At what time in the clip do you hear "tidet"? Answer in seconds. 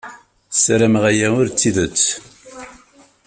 1.59-2.01